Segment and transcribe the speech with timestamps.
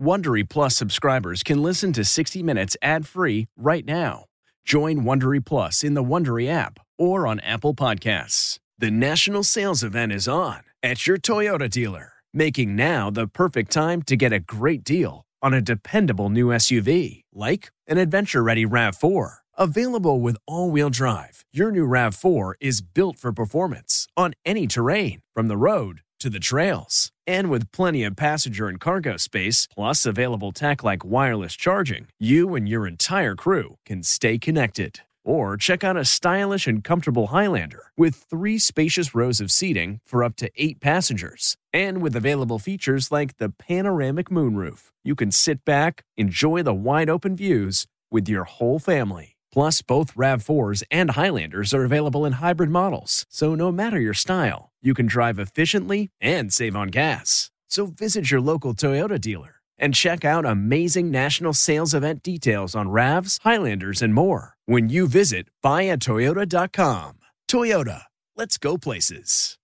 [0.00, 4.24] Wondery Plus subscribers can listen to 60 Minutes ad-free right now.
[4.64, 8.58] Join Wondery Plus in the Wondery app or on Apple Podcasts.
[8.76, 14.02] The national sales event is on at your Toyota dealer, making now the perfect time
[14.02, 19.34] to get a great deal on a dependable new SUV like an adventure-ready RAV4.
[19.56, 25.46] Available with all-wheel drive, your new RAV4 is built for performance on any terrain, from
[25.46, 27.12] the road to the trails.
[27.26, 32.54] And with plenty of passenger and cargo space, plus available tech like wireless charging, you
[32.54, 35.00] and your entire crew can stay connected.
[35.22, 40.24] Or check out a stylish and comfortable Highlander with three spacious rows of seating for
[40.24, 41.58] up to eight passengers.
[41.74, 47.10] And with available features like the panoramic moonroof, you can sit back, enjoy the wide
[47.10, 49.36] open views with your whole family.
[49.52, 54.72] Plus, both RAV4s and Highlanders are available in hybrid models, so no matter your style,
[54.84, 57.50] you can drive efficiently and save on gas.
[57.68, 62.88] So visit your local Toyota dealer and check out amazing national sales event details on
[62.88, 67.18] RAVs, Highlanders, and more when you visit buyatoyota.com.
[67.48, 68.02] Toyota,
[68.36, 69.58] let's go places.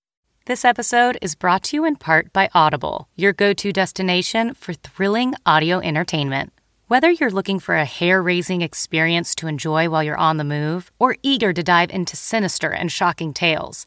[0.46, 4.72] This episode is brought to you in part by Audible, your go to destination for
[4.72, 6.52] thrilling audio entertainment.
[6.88, 10.90] Whether you're looking for a hair raising experience to enjoy while you're on the move
[10.98, 13.86] or eager to dive into sinister and shocking tales,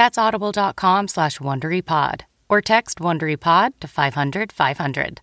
[0.00, 5.20] That's audible.com slash WonderyPod or text WonderyPod to 500 500.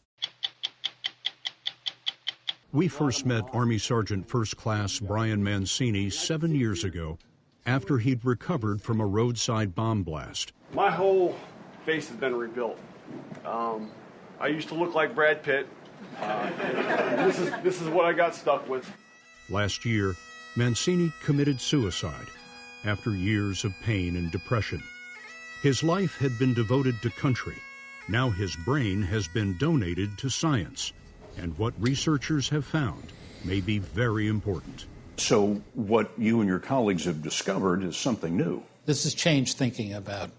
[2.72, 7.18] We first met Army Sergeant First Class Brian Mancini seven years ago
[7.66, 10.54] after he'd recovered from a roadside bomb blast.
[10.74, 11.36] My whole
[11.84, 12.78] face has been rebuilt.
[13.48, 13.90] Um,
[14.40, 15.68] I used to look like Brad Pitt.
[16.22, 16.52] Uh,
[17.26, 18.88] this is this is what I got stuck with.
[19.50, 20.14] Last year,
[20.56, 22.28] Mancini committed suicide
[22.88, 24.82] after years of pain and depression.
[25.62, 27.58] His life had been devoted to country.
[28.08, 30.94] Now his brain has been donated to science,
[31.38, 33.12] and what researchers have found
[33.44, 34.86] may be very important.
[35.18, 38.64] So, what you and your colleagues have discovered is something new.
[38.86, 40.30] This has changed thinking about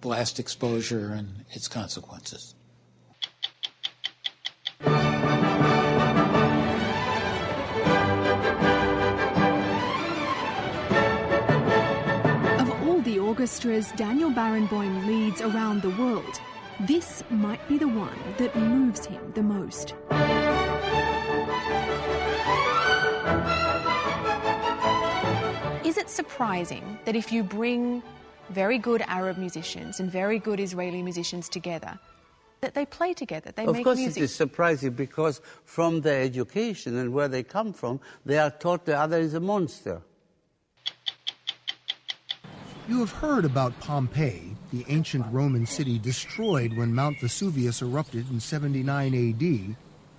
[0.00, 2.54] blast exposure and its consequences.
[13.42, 16.40] Orchestras Daniel Barenboim leads around the world,
[16.86, 19.94] this might be the one that moves him the most.
[25.84, 28.00] Is it surprising that if you bring
[28.50, 31.98] very good Arab musicians and very good Israeli musicians together,
[32.60, 36.96] that they play together, they of make course it is surprising because from their education
[36.96, 40.00] and where they come from, they are taught the other is a monster.
[42.88, 48.40] You have heard about Pompeii, the ancient Roman city destroyed when Mount Vesuvius erupted in
[48.40, 49.76] 79 AD.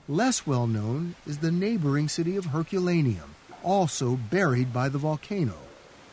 [0.07, 5.57] Less well known is the neighboring city of Herculaneum, also buried by the volcano.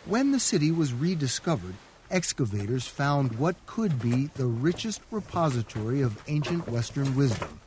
[0.06, 1.74] When the city was rediscovered,
[2.10, 7.60] excavators found what could be the richest repository of ancient Western wisdom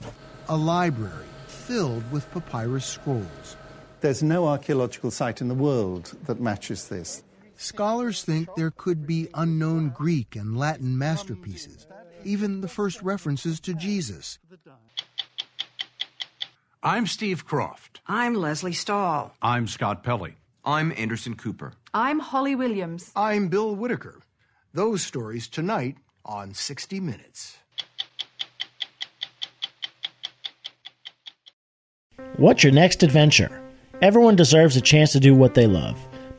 [0.49, 3.55] a library filled with papyrus scrolls.
[4.01, 7.23] There's no archaeological site in the world that matches this.
[7.55, 11.87] Scholars think there could be unknown Greek and Latin masterpieces,
[12.23, 14.39] even the first references to Jesus.
[16.81, 17.99] I'm Steve Kroft.
[18.07, 19.33] I'm Lesley Stahl.
[19.41, 20.35] I'm Scott Pelley.
[20.65, 21.73] I'm Anderson Cooper.
[21.93, 23.11] I'm Holly Williams.
[23.15, 24.21] I'm Bill Whitaker.
[24.73, 27.57] Those stories tonight on 60 Minutes.
[32.37, 33.61] What's your next adventure?
[34.01, 35.97] Everyone deserves a chance to do what they love.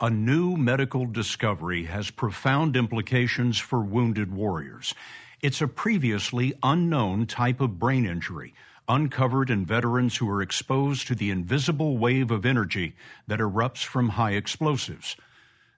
[0.00, 4.94] A new medical discovery has profound implications for wounded warriors.
[5.42, 8.54] It's a previously unknown type of brain injury
[8.88, 12.94] uncovered in veterans who are exposed to the invisible wave of energy
[13.26, 15.16] that erupts from high explosives.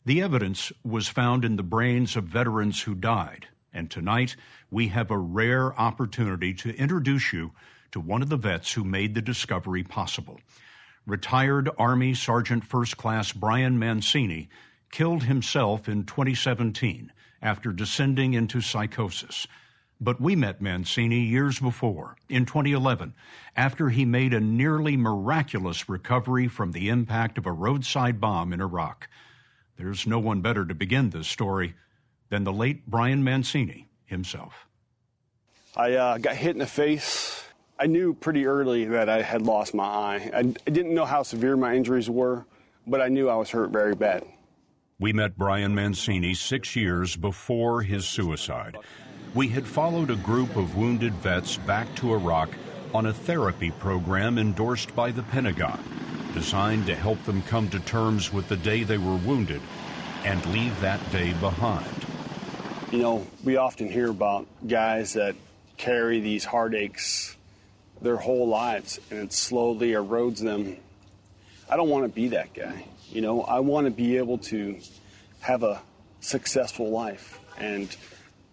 [0.04, 4.36] The evidence was found in the brains of veterans who died, and tonight
[4.70, 7.52] we have a rare opportunity to introduce you
[7.92, 10.40] to one of the vets who made the discovery possible.
[11.06, 14.48] Retired Army Sergeant First Class Brian Mancini
[14.90, 17.12] killed himself in 2017
[17.42, 19.46] after descending into psychosis.
[20.00, 23.14] But we met Mancini years before, in 2011,
[23.54, 28.60] after he made a nearly miraculous recovery from the impact of a roadside bomb in
[28.60, 29.08] Iraq.
[29.76, 31.74] There's no one better to begin this story
[32.30, 34.66] than the late Brian Mancini himself.
[35.76, 37.44] I uh, got hit in the face.
[37.80, 40.30] I knew pretty early that I had lost my eye.
[40.34, 42.44] I, I didn't know how severe my injuries were,
[42.86, 44.24] but I knew I was hurt very bad.
[44.98, 48.76] We met Brian Mancini six years before his suicide
[49.34, 52.50] we had followed a group of wounded vets back to Iraq
[52.92, 55.80] on a therapy program endorsed by the Pentagon,
[56.34, 59.60] designed to help them come to terms with the day they were wounded
[60.24, 61.86] and leave that day behind.
[62.90, 65.36] You know, we often hear about guys that
[65.76, 67.36] carry these heartaches
[68.02, 70.76] their whole lives and it slowly erodes them.
[71.68, 72.84] I don't want to be that guy.
[73.10, 74.78] You know, I want to be able to
[75.40, 75.82] have a
[76.20, 77.94] successful life and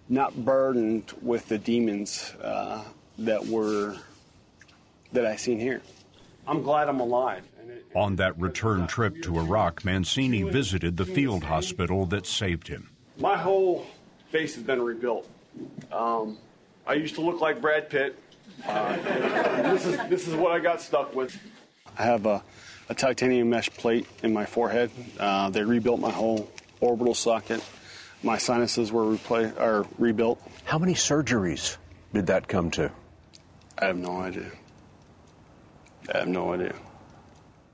[0.09, 2.83] not burdened with the demons uh,
[3.19, 3.95] that were
[5.13, 5.81] that I seen here.
[6.45, 7.43] I'm glad I'm alive.
[7.95, 12.89] On that return trip to Iraq, Mancini visited the field hospital that saved him.
[13.17, 13.85] My whole
[14.31, 15.27] face has been rebuilt.
[15.91, 16.37] Um,
[16.85, 18.15] I used to look like Brad Pitt.
[18.65, 18.95] Uh,
[19.71, 21.37] this is this is what I got stuck with.
[21.97, 22.43] I have a,
[22.89, 24.91] a titanium mesh plate in my forehead.
[25.19, 26.49] Uh, they rebuilt my whole
[26.79, 27.61] orbital socket
[28.23, 30.41] my sinuses were repla- or rebuilt.
[30.63, 31.77] How many surgeries
[32.13, 32.91] did that come to?
[33.77, 34.51] I have no idea.
[36.13, 36.73] I have no idea.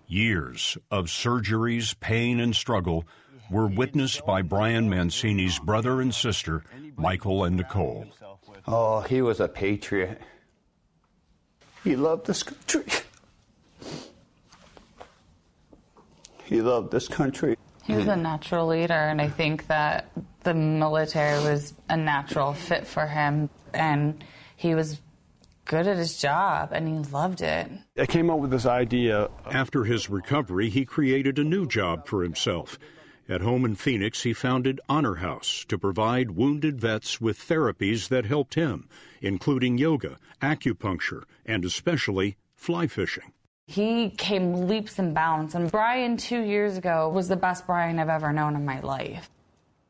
[0.07, 3.05] Years of surgeries, pain, and struggle
[3.49, 6.63] were witnessed by Brian Mancini's brother and sister,
[6.97, 8.05] Michael and Nicole.
[8.67, 10.21] Oh, he was a patriot.
[11.83, 12.85] He loved this country.
[16.45, 17.57] He loved this country.
[17.83, 20.09] He was a natural leader, and I think that
[20.43, 24.23] the military was a natural fit for him, and
[24.55, 25.01] he was
[25.65, 27.69] good at his job, and he loved it.
[27.97, 29.29] I came up with this idea.
[29.51, 32.79] After his recovery, he created a new job for himself.
[33.29, 38.25] At home in Phoenix, he founded Honor House to provide wounded vets with therapies that
[38.25, 38.89] helped him,
[39.21, 43.31] including yoga, acupuncture, and especially fly fishing.
[43.65, 48.09] He came leaps and bounds, and Brian two years ago was the best Brian I've
[48.09, 49.29] ever known in my life.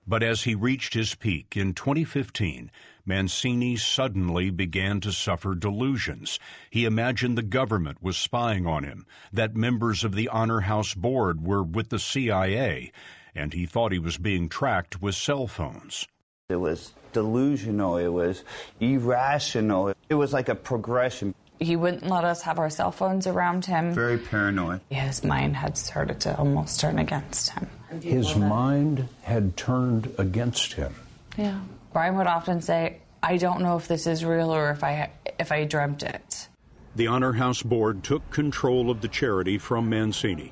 [0.06, 2.69] But as he reached his peak in 2015,
[3.03, 6.39] Mancini suddenly began to suffer delusions.
[6.69, 11.45] He imagined the government was spying on him, that members of the Honor House board
[11.45, 12.91] were with the CIA,
[13.35, 16.07] and he thought he was being tracked with cell phones.
[16.50, 18.43] It was delusional, it was
[18.79, 21.34] irrational, it was like a progression.
[21.60, 23.93] He wouldn't let us have our cell phones around him.
[23.93, 24.81] Very paranoid.
[24.89, 27.69] His mind had started to almost turn against him.
[28.01, 30.96] His mind had turned against him.
[31.38, 31.62] Yeah.
[31.93, 35.51] Brian would often say, I don't know if this is real or if I if
[35.51, 36.50] I dreamt it.
[36.96, 40.51] The Honor House board took control of the charity from Mancini.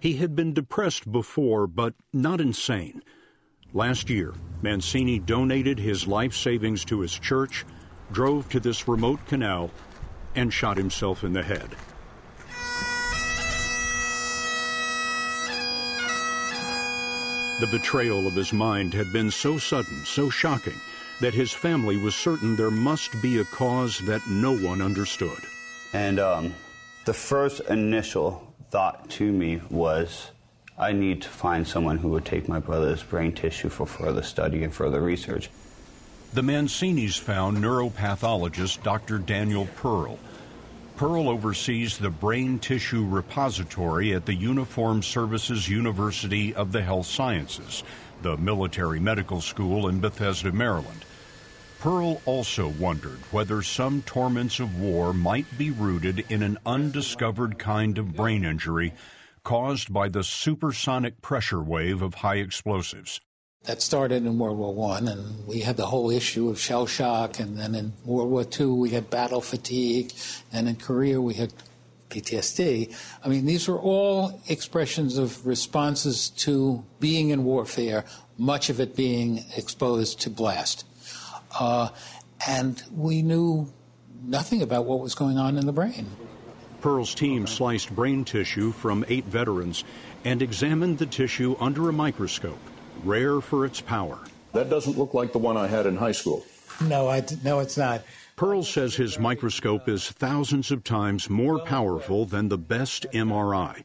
[0.00, 3.02] He had been depressed before, but not insane.
[3.72, 7.66] Last year, Mancini donated his life savings to his church,
[8.12, 9.70] drove to this remote canal,
[10.34, 11.68] and shot himself in the head.
[17.60, 20.80] The betrayal of his mind had been so sudden, so shocking,
[21.20, 25.40] that his family was certain there must be a cause that no one understood.
[25.92, 26.54] And um,
[27.04, 30.30] the first initial thought to me was
[30.78, 34.62] I need to find someone who would take my brother's brain tissue for further study
[34.62, 35.50] and further research.
[36.34, 39.18] The Mancinis found neuropathologist Dr.
[39.18, 40.18] Daniel Perl
[40.98, 47.84] Perl oversees the brain tissue repository at the Uniformed Services University of the Health Sciences,
[48.22, 51.04] the military medical school in Bethesda, Maryland.
[51.80, 57.98] Perl also wondered whether some torments of war might be rooted in an undiscovered kind
[57.98, 58.92] of brain injury
[59.44, 63.20] caused by the supersonic pressure wave of high explosives.
[63.62, 67.38] That started in World War One, and we had the whole issue of shell shock,
[67.38, 70.12] and then in World War Two we had battle fatigue,
[70.52, 71.52] and in Korea we had
[72.10, 72.92] PTSD.
[73.24, 78.04] I mean, these were all expressions of responses to being in warfare,
[78.36, 80.84] much of it being exposed to blast.
[81.58, 81.88] Uh,
[82.46, 83.72] and we knew
[84.22, 86.06] nothing about what was going on in the brain.
[86.80, 89.84] Perl's team sliced brain tissue from eight veterans
[90.24, 92.60] and examined the tissue under a microscope,
[93.04, 94.18] rare for its power.
[94.52, 96.44] That doesn't look like the one I had in high school.
[96.80, 98.02] No, I, no, it's not.
[98.36, 103.82] Perl says his microscope is thousands of times more powerful than the best MRI,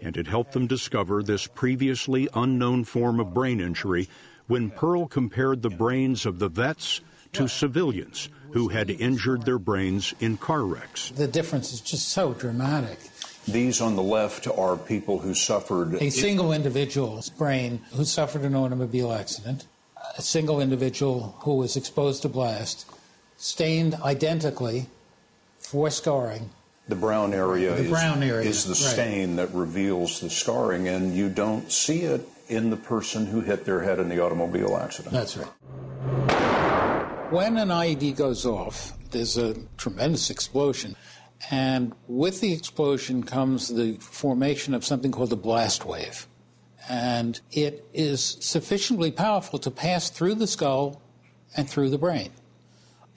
[0.00, 4.08] and it helped them discover this previously unknown form of brain injury
[4.50, 7.00] when Perl compared the brains of the vets
[7.32, 11.10] to civilians who had injured their brains in car wrecks.
[11.10, 12.98] The difference is just so dramatic.
[13.46, 15.94] These on the left are people who suffered.
[16.02, 19.66] A single individual's brain who suffered an automobile accident,
[20.18, 22.90] a single individual who was exposed to blast,
[23.36, 24.86] stained identically
[25.58, 26.50] for scarring.
[26.88, 28.92] The brown area, The is, brown area, is the right.
[28.94, 33.64] stain that reveals the scarring, and you don't see it in the person who hit
[33.64, 35.12] their head in the automobile accident.
[35.12, 35.48] That's right.
[37.30, 40.96] When an IED goes off, there's a tremendous explosion.
[41.50, 46.26] And with the explosion comes the formation of something called a blast wave.
[46.88, 51.00] And it is sufficiently powerful to pass through the skull
[51.56, 52.32] and through the brain.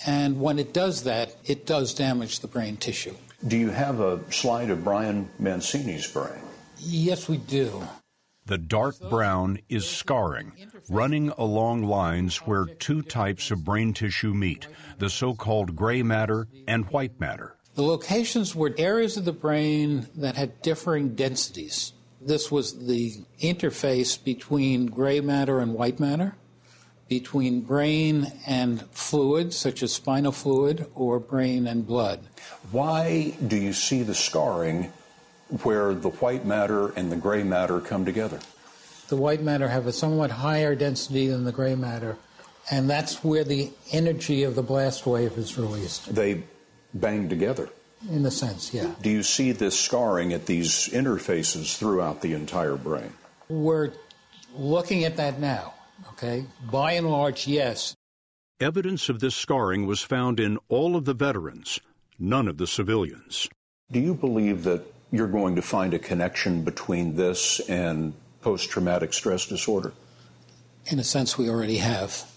[0.05, 3.15] And when it does that, it does damage the brain tissue.
[3.47, 6.39] Do you have a slide of Brian Mancini's brain?
[6.77, 7.81] Yes, we do.
[8.45, 10.51] The dark brown is scarring,
[10.89, 14.67] running along lines where two types of brain tissue meet
[14.99, 17.55] the so called gray matter and white matter.
[17.75, 21.93] The locations were areas of the brain that had differing densities.
[22.19, 26.35] This was the interface between gray matter and white matter,
[27.07, 32.19] between brain and fluid, such as spinal fluid, or brain and blood.
[32.71, 34.91] Why do you see the scarring
[35.61, 38.39] where the white matter and the gray matter come together?
[39.09, 42.17] The white matter have a somewhat higher density than the gray matter,
[42.71, 46.13] and that's where the energy of the blast wave is released.
[46.15, 46.43] They
[46.93, 47.69] bang together.
[48.09, 48.95] In a sense, yeah.
[49.01, 53.13] Do you see this scarring at these interfaces throughout the entire brain?
[53.47, 53.91] We're
[54.55, 55.73] looking at that now,
[56.09, 56.45] okay?
[56.69, 57.95] By and large, yes.
[58.59, 61.79] Evidence of this scarring was found in all of the veterans,
[62.19, 63.47] none of the civilians.
[63.91, 69.13] Do you believe that you're going to find a connection between this and post traumatic
[69.13, 69.93] stress disorder?
[70.87, 72.27] In a sense, we already have.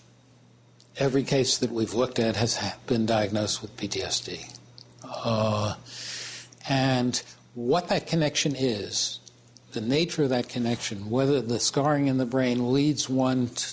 [0.99, 4.54] Every case that we've looked at has been diagnosed with PTSD.
[5.02, 5.76] Uh,
[6.68, 7.23] and
[7.54, 9.21] what that connection is,
[9.73, 13.73] the nature of that connection, whether the scarring in the brain leads one t-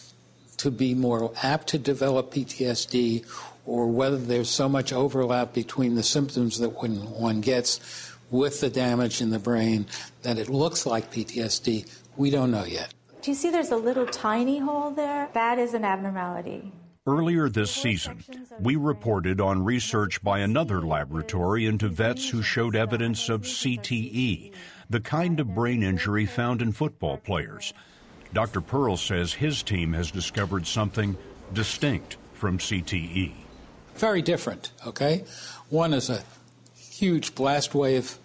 [0.58, 3.26] to be more apt to develop PTSD,
[3.66, 8.70] or whether there's so much overlap between the symptoms that one, one gets with the
[8.70, 9.86] damage in the brain
[10.24, 11.88] that it looks like PTSD,
[12.18, 12.92] we don't know yet.
[13.22, 15.30] Do you see there's a little tiny hole there?
[15.34, 16.74] That is an abnormality.
[17.06, 18.24] Earlier this season,
[18.60, 24.52] we reported on research by another laboratory into vets who showed evidence of CTE,
[24.90, 27.74] the kind of brain injury found in football players.
[28.34, 28.62] Dr.
[28.62, 31.16] Perl says his team has discovered something
[31.54, 33.34] distinct from CTE.
[33.96, 35.24] Very different, okay?
[35.70, 36.24] One is a
[36.76, 38.23] huge blast wave that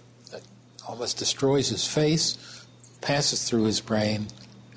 [0.89, 2.67] almost destroys his face,
[3.01, 4.27] passes through his brain.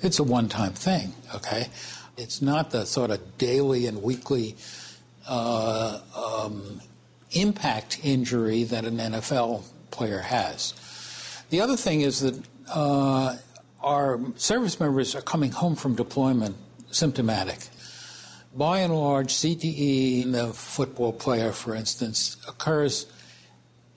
[0.02, 1.68] It's a one time thing, okay?
[2.18, 4.56] It's not the sort of daily and weekly
[5.26, 6.80] uh, um,
[7.32, 10.74] impact injury that an NFL player has.
[11.50, 13.36] The other thing is that uh,
[13.80, 16.56] our service members are coming home from deployment
[16.90, 17.68] symptomatic.
[18.54, 23.06] By and large, CTE in the football player, for instance, occurs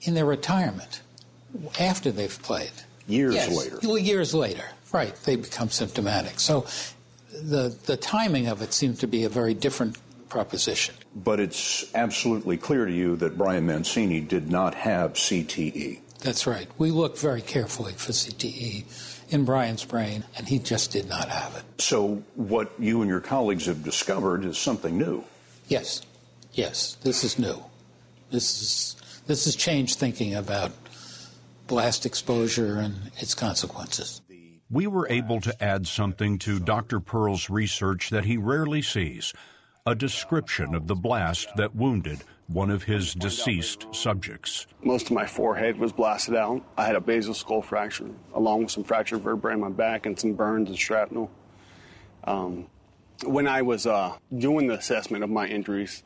[0.00, 1.02] in their retirement
[1.78, 2.70] after they've played.
[3.06, 3.98] Years Yes, later.
[3.98, 5.14] Years later, right?
[5.24, 6.40] They become symptomatic.
[6.40, 6.66] So
[7.30, 9.96] the the timing of it seems to be a very different
[10.28, 10.94] proposition.
[11.14, 16.00] But it's absolutely clear to you that Brian Mancini did not have CTE.
[16.20, 16.68] That's right.
[16.78, 18.84] We looked very carefully for CTE
[19.30, 21.80] in Brian's brain, and he just did not have it.
[21.80, 25.24] So, what you and your colleagues have discovered is something new.
[25.68, 26.02] Yes,
[26.52, 27.62] yes, this is new.
[28.30, 28.96] This is
[29.26, 30.72] this has changed thinking about
[31.66, 34.22] blast exposure and its consequences.
[34.70, 36.98] We were able to add something to Dr.
[37.00, 39.32] Perl's research that he rarely sees
[39.86, 44.66] a description of the blast that wounded one of his deceased subjects.
[44.82, 46.62] Most of my forehead was blasted out.
[46.76, 50.18] I had a basal skull fracture, along with some fractured vertebrae in my back and
[50.18, 51.30] some burns and shrapnel.
[52.24, 52.66] Um,
[53.24, 56.02] when I was uh, doing the assessment of my injuries,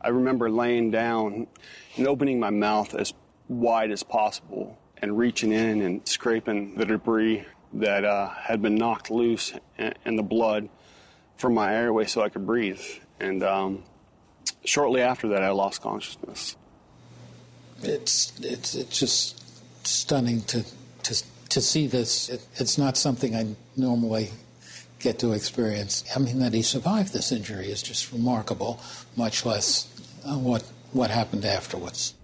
[0.00, 1.46] I remember laying down
[1.96, 3.12] and opening my mouth as
[3.48, 9.10] wide as possible and reaching in and scraping the debris that uh, had been knocked
[9.10, 10.68] loose and, the blood
[11.36, 12.80] from my airway so I could breathe.
[13.18, 13.82] And um,
[14.64, 16.56] shortly after that, I lost consciousness.
[17.82, 20.64] It's it's it's just stunning to
[21.04, 22.28] to to see this.
[22.28, 24.30] It, it's not something I normally
[24.98, 26.04] get to experience.
[26.14, 28.80] I mean, that he survived this injury is just remarkable.
[29.16, 29.88] Much less
[30.26, 32.14] uh, what what happened afterwards.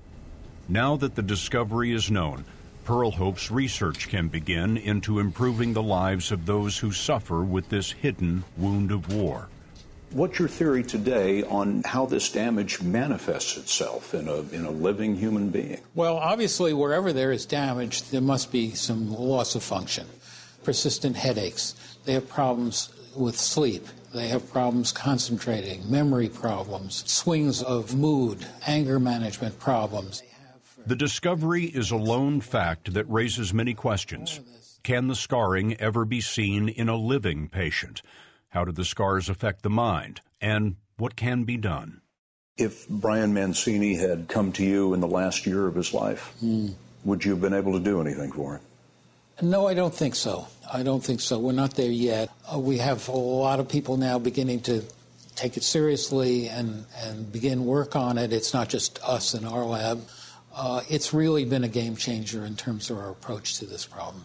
[0.68, 2.44] Now that the discovery is known,
[2.86, 7.90] Perl hopes research can begin into improving the lives of those who suffer with this
[7.90, 9.48] hidden wound of war.
[10.12, 15.16] What's your theory today on how this damage manifests itself in a, in a living
[15.16, 15.80] human being?
[15.96, 20.06] Well, obviously, wherever there is damage, there must be some loss of function.
[20.62, 21.74] Persistent headaches,
[22.04, 29.00] they have problems with sleep, they have problems concentrating, memory problems, swings of mood, anger
[29.00, 30.22] management problems.
[30.86, 34.40] The discovery is a lone fact that raises many questions.
[34.84, 38.02] Can the scarring ever be seen in a living patient?
[38.50, 40.20] How do the scars affect the mind?
[40.40, 42.02] And what can be done?
[42.56, 46.72] If Brian Mancini had come to you in the last year of his life, mm.
[47.04, 48.60] would you have been able to do anything for him?
[49.42, 50.46] No, I don't think so.
[50.72, 51.40] I don't think so.
[51.40, 52.30] We're not there yet.
[52.50, 54.84] Uh, we have a lot of people now beginning to
[55.34, 58.32] take it seriously and, and begin work on it.
[58.32, 60.00] It's not just us in our lab
[60.56, 64.24] uh, it's really been a game changer in terms of our approach to this problem.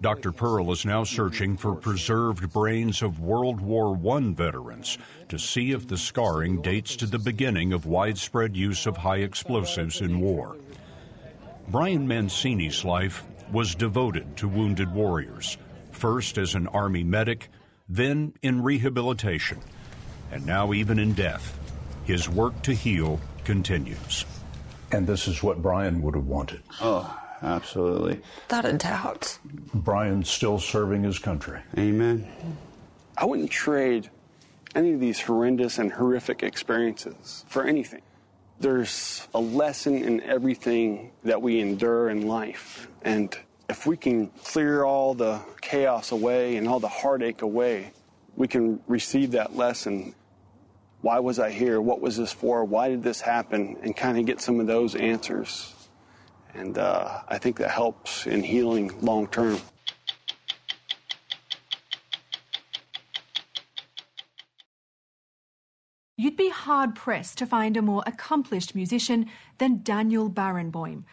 [0.00, 0.32] Dr.
[0.32, 4.98] Perl is now searching for preserved brains of World War I veterans
[5.28, 10.00] to see if the scarring dates to the beginning of widespread use of high explosives
[10.00, 10.56] in war.
[11.68, 15.56] Brian Mancini's life was devoted to wounded warriors,
[15.92, 17.48] first as an Army medic,
[17.88, 19.58] then in rehabilitation,
[20.30, 21.58] and now even in death.
[22.04, 24.26] His work to heal continues.
[24.94, 26.62] And this is what Brian would have wanted.
[26.80, 28.20] Oh, absolutely.
[28.46, 29.38] Without a doubt.
[29.74, 31.60] Brian's still serving his country.
[31.76, 32.28] Amen.
[33.18, 34.08] I wouldn't trade
[34.76, 38.02] any of these horrendous and horrific experiences for anything.
[38.60, 42.86] There's a lesson in everything that we endure in life.
[43.02, 43.36] And
[43.68, 47.90] if we can clear all the chaos away and all the heartache away,
[48.36, 50.14] we can receive that lesson
[51.04, 51.82] why was I here?
[51.82, 52.64] What was this for?
[52.64, 53.76] Why did this happen?
[53.82, 55.74] And kind of get some of those answers.
[56.54, 59.58] And uh, I think that helps in healing long term.
[66.16, 69.26] You'd be hard pressed to find a more accomplished musician
[69.58, 71.04] than Daniel Barenboim,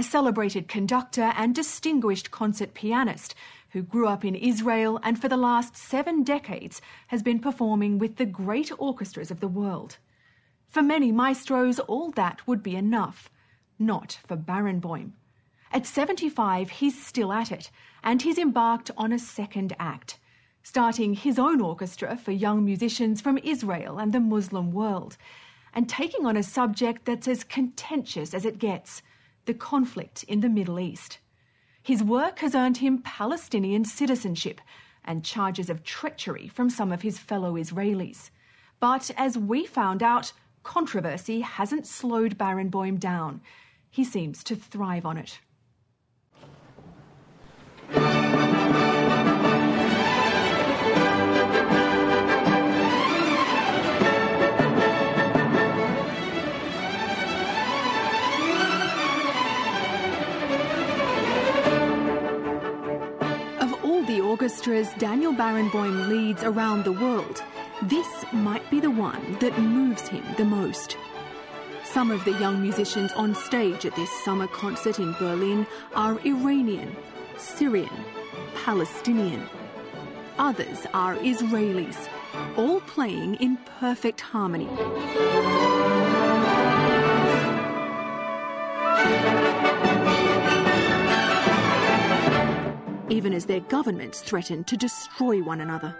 [0.00, 3.34] a celebrated conductor and distinguished concert pianist
[3.72, 8.16] who grew up in Israel and for the last seven decades has been performing with
[8.16, 9.98] the great orchestras of the world.
[10.70, 13.28] For many maestros, all that would be enough.
[13.78, 15.10] Not for Barenboim.
[15.70, 17.70] At 75, he's still at it,
[18.02, 20.18] and he's embarked on a second act,
[20.62, 25.18] starting his own orchestra for young musicians from Israel and the Muslim world,
[25.74, 29.02] and taking on a subject that's as contentious as it gets
[29.50, 31.18] the conflict in the Middle East.
[31.82, 34.60] His work has earned him Palestinian citizenship
[35.04, 38.30] and charges of treachery from some of his fellow Israelis.
[38.78, 40.32] But as we found out,
[40.62, 43.40] controversy hasn't slowed Barenboim down.
[43.90, 45.40] He seems to thrive on it.
[64.40, 67.42] Orchestras Daniel Barenboim leads around the world,
[67.82, 70.96] this might be the one that moves him the most.
[71.84, 76.96] Some of the young musicians on stage at this summer concert in Berlin are Iranian,
[77.36, 78.02] Syrian,
[78.64, 79.46] Palestinian.
[80.38, 82.08] Others are Israelis,
[82.56, 84.70] all playing in perfect harmony.
[93.20, 95.94] Even as their governments threaten to destroy one another.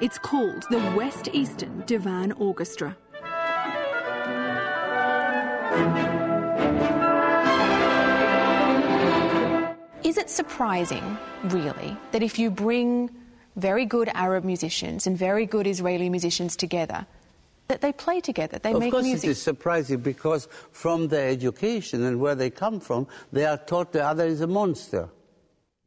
[0.00, 2.96] It's called the West Eastern Divan Orchestra.
[10.02, 13.14] Is it surprising, really, that if you bring
[13.54, 17.06] very good Arab musicians and very good Israeli musicians together,
[17.68, 19.28] that they play together, they of make course music.
[19.28, 23.92] it is surprising because from their education and where they come from, they are taught
[23.92, 25.08] the other is a monster.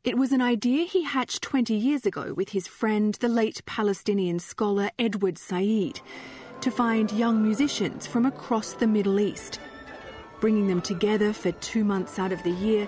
[0.05, 4.39] It was an idea he hatched 20 years ago with his friend, the late Palestinian
[4.39, 5.99] scholar Edward Said,
[6.62, 9.59] to find young musicians from across the Middle East,
[10.39, 12.88] bringing them together for two months out of the year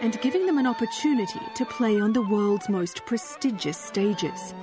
[0.00, 4.54] and giving them an opportunity to play on the world's most prestigious stages.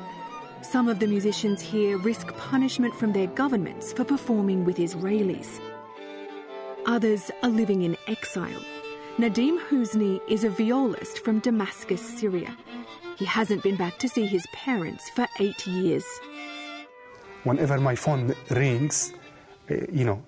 [0.61, 5.59] Some of the musicians here risk punishment from their governments for performing with Israelis.
[6.89, 8.63] Others are living in exile.
[9.19, 12.58] Nadim Husni is a violist from Damascus, Syria.
[13.15, 16.04] He hasn't been back to see his parents for eight years.
[17.43, 19.13] Whenever my phone rings,
[19.69, 20.23] uh, you know,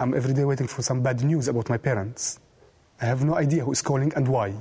[0.00, 2.40] I'm every day waiting for some bad news about my parents.
[3.00, 4.54] I have no idea who is calling and why.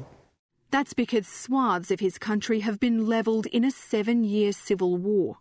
[0.70, 5.38] That's because swaths of his country have been levelled in a seven year civil war.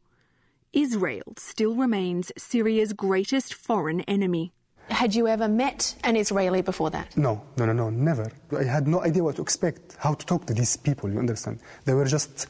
[0.73, 4.55] Israel still remains Syria's greatest foreign enemy.
[5.01, 7.17] Had you ever met an Israeli before that?
[7.17, 8.31] No, no, no, no, never.
[8.53, 11.61] I had no idea what to expect, how to talk to these people, you understand?
[11.87, 12.49] They were just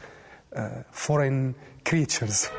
[0.57, 2.51] uh, foreign creatures.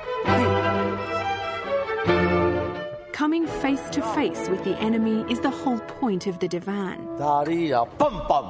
[3.12, 7.18] Coming face to face with the enemy is the whole point of the divan.
[7.18, 8.46] Dari ya bum bum.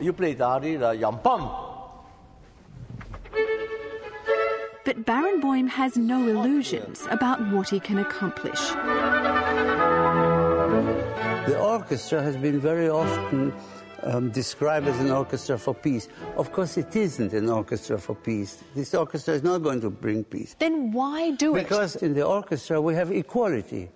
[0.00, 1.42] You play Dari la yam bum.
[4.86, 8.72] But Barenboim has no illusions about what he can accomplish.
[10.76, 13.54] The orchestra has been very often
[14.02, 16.08] um, described as an orchestra for peace.
[16.36, 18.62] Of course, it isn't an orchestra for peace.
[18.74, 20.54] This orchestra is not going to bring peace.
[20.58, 22.00] Then why do because it?
[22.00, 23.88] Because in the orchestra we have equality.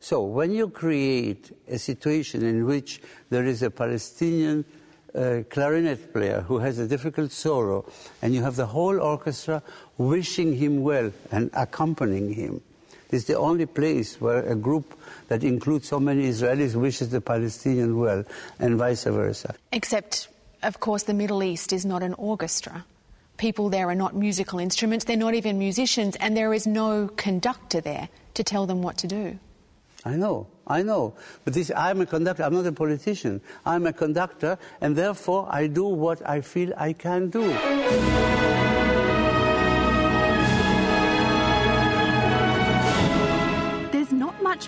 [0.00, 4.64] So when you create a situation in which there is a Palestinian
[5.14, 7.84] uh, clarinet player who has a difficult solo,
[8.22, 9.62] and you have the whole orchestra
[9.98, 12.62] wishing him well and accompanying him,
[13.12, 14.98] it's the only place where a group
[15.28, 18.24] that includes so many Israelis wishes the Palestinian well,
[18.58, 19.54] and vice versa.
[19.70, 20.28] Except,
[20.62, 22.84] of course, the Middle East is not an orchestra.
[23.36, 27.80] People there are not musical instruments, they're not even musicians, and there is no conductor
[27.80, 29.38] there to tell them what to do.
[30.04, 31.14] I know, I know.
[31.44, 33.40] But this, I'm a conductor, I'm not a politician.
[33.64, 38.71] I'm a conductor, and therefore I do what I feel I can do.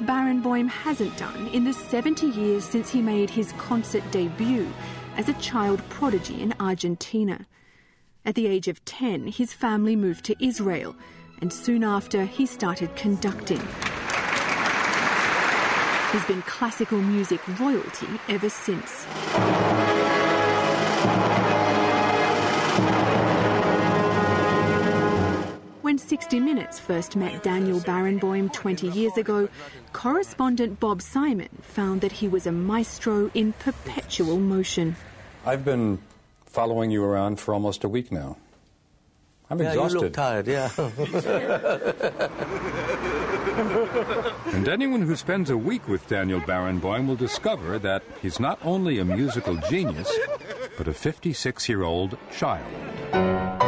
[0.07, 4.71] Barenboim hasn't done in the 70 years since he made his concert debut
[5.17, 7.47] as a child prodigy in Argentina.
[8.25, 10.95] At the age of 10, his family moved to Israel,
[11.41, 13.61] and soon after, he started conducting.
[16.13, 19.07] He's been classical music royalty ever since.
[25.95, 29.49] When 60 Minutes first met Daniel Barenboim 20 years ago,
[29.93, 34.97] correspondent Bob Simon found that he was a maestro in perpetual motion.
[35.47, 36.01] I've been
[36.47, 38.37] following you around for almost a week now.
[39.49, 39.95] I'm yeah, exhausted.
[39.95, 40.69] You look tired, yeah.
[44.53, 48.99] and anyone who spends a week with Daniel Barenboim will discover that he's not only
[48.99, 50.13] a musical genius,
[50.77, 53.64] but a 56 year old child.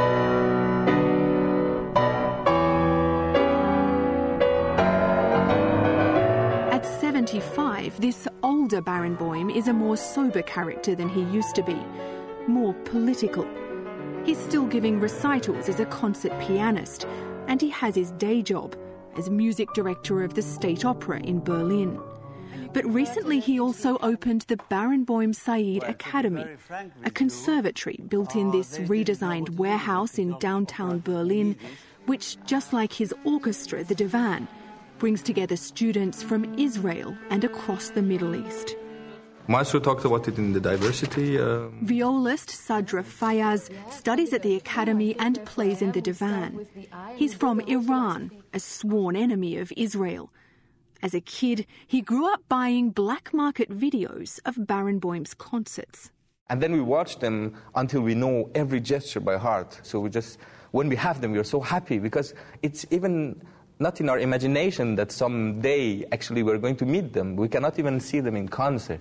[7.87, 11.79] 75, this older Barenboim is a more sober character than he used to be,
[12.49, 13.47] more political.
[14.25, 17.07] He's still giving recitals as a concert pianist,
[17.47, 18.77] and he has his day job
[19.17, 22.01] as music director of the State Opera in Berlin.
[22.73, 26.45] But recently he also opened the Barenboim Said Academy,
[27.05, 31.57] a conservatory built in this redesigned warehouse in downtown Berlin,
[32.07, 34.49] which, just like his orchestra, the Divan,
[34.99, 38.77] brings together students from Israel and across the Middle East.
[39.49, 41.39] Maestro talked about it in the diversity.
[41.39, 41.69] Uh...
[41.83, 46.67] Violist Sadra Fayaz studies at the academy and plays in the divan.
[47.15, 50.33] He's from Iran, a sworn enemy of Israel.
[51.01, 56.11] As a kid, he grew up buying black market videos of Barenboim's concerts.
[56.49, 59.79] And then we watch them until we know every gesture by heart.
[59.85, 60.39] So we just,
[60.73, 63.43] when we have them, we are so happy because it's even
[63.79, 67.37] not in our imagination that someday actually we're going to meet them.
[67.37, 69.01] We cannot even see them in concert.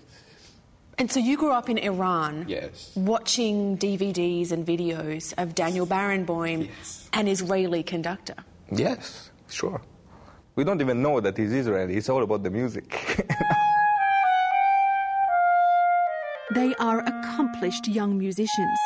[0.98, 6.68] And so you grew up in Iran, yes, watching DVDs and videos of Daniel Barenboim,
[6.68, 7.10] yes.
[7.12, 8.36] an Israeli conductor.
[8.72, 9.82] Yes, sure.
[10.56, 11.98] We don't even know that he's Israeli.
[11.98, 13.18] It's all about the music.
[16.54, 18.80] they are accomplished young musicians,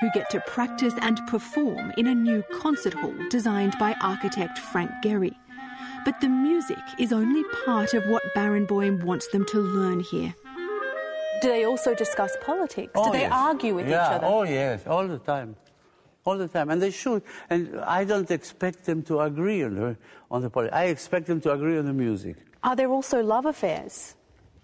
[0.00, 4.90] who get to practice and perform in a new concert hall designed by architect Frank
[5.02, 5.34] Gehry.
[6.04, 10.34] But the music is only part of what Barenboim wants them to learn here.
[11.40, 12.92] Do they also discuss politics?
[12.94, 13.32] Oh, Do they yes.
[13.32, 14.06] argue with yeah.
[14.06, 14.26] each other?
[14.26, 15.56] Oh, yes, all the time.
[16.24, 16.70] All the time.
[16.70, 17.22] And they should.
[17.50, 19.96] And I don't expect them to agree on the,
[20.30, 20.76] on the politics.
[20.76, 22.36] I expect them to agree on the music.
[22.62, 24.14] Are there also love affairs?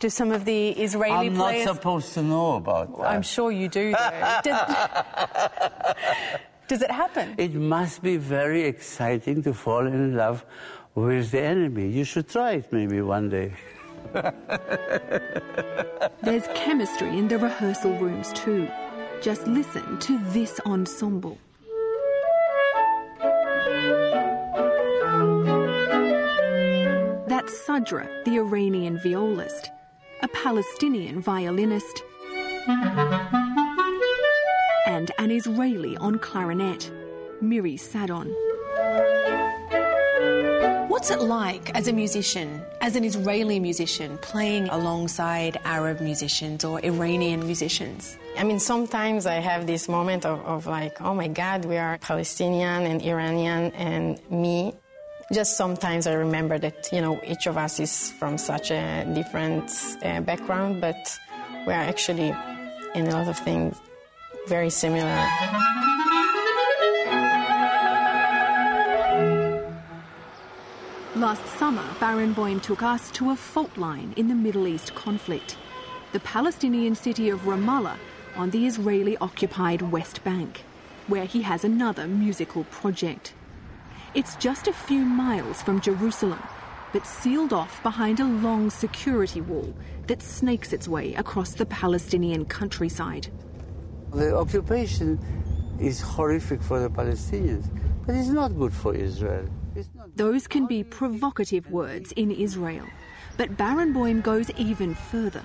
[0.01, 1.67] Do some of the Israeli I'm players?
[1.67, 3.07] not supposed to know about that.
[3.07, 4.41] I'm sure you do, though.
[4.43, 4.61] does,
[6.69, 7.35] does it happen?
[7.37, 10.45] It must be very exciting to fall in love
[10.95, 11.91] with the enemy.
[11.91, 13.53] You should try it maybe one day.
[16.23, 18.69] There's chemistry in the rehearsal rooms too.
[19.21, 21.37] Just listen to this ensemble.
[27.33, 29.71] That's Sadra, the Iranian violist,
[30.23, 32.05] a Palestinian violinist,
[34.87, 36.91] and an Israeli on clarinet,
[37.41, 38.35] Miri Sadon.
[40.89, 46.85] What's it like as a musician, as an Israeli musician, playing alongside Arab musicians or
[46.85, 48.19] Iranian musicians?
[48.37, 51.97] I mean, sometimes I have this moment of, of like, oh my God, we are
[51.99, 54.75] Palestinian and Iranian and me.
[55.33, 59.71] Just sometimes I remember that, you know, each of us is from such a different
[60.03, 60.97] uh, background, but
[61.69, 62.35] we are actually,
[62.97, 63.77] in a lot of things,
[64.49, 65.05] very similar.
[71.15, 75.57] Last summer, Baron Barenboim took us to a fault line in the Middle East conflict,
[76.11, 77.99] the Palestinian city of Ramallah
[78.35, 80.65] on the Israeli occupied West Bank,
[81.07, 83.33] where he has another musical project.
[84.13, 86.43] It's just a few miles from Jerusalem,
[86.93, 89.73] but sealed off behind a long security wall
[90.09, 93.29] that snakes its way across the Palestinian countryside.
[94.13, 95.21] The occupation
[95.79, 97.71] is horrific for the Palestinians,
[98.05, 99.49] but it's not good for Israel.
[100.17, 102.87] Those can be provocative words in Israel,
[103.37, 105.45] but Barenboim goes even further.